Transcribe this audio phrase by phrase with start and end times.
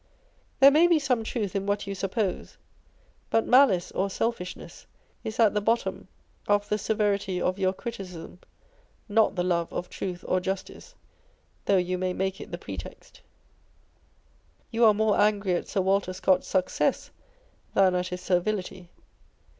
[0.59, 2.57] There may be some truth in what you suppose;
[3.29, 4.87] but malice or selfishness
[5.23, 6.07] is at the bottom
[6.47, 8.39] of the severity of your criti cism,
[9.07, 10.95] not the love of truth or justice,
[11.65, 13.21] though you may make it the pretext.
[14.71, 17.11] You are more angry at Sir Walter Scott's success
[17.75, 18.89] than at his servility.